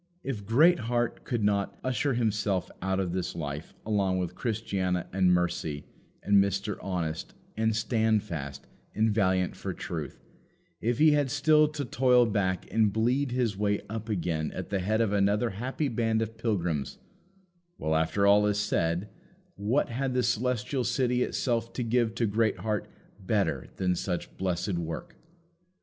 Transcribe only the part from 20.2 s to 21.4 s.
Celestial City